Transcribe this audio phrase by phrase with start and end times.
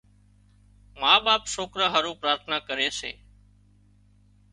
[0.99, 3.11] ما ٻاپ سوڪران هارو پراٿنا ڪري سي